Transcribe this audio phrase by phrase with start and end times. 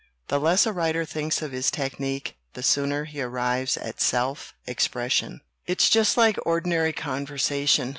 [0.29, 5.41] The less a writer thinks of his technique the sooner he arrives at self expression.
[5.67, 7.89] "It's just like ordinary conversation.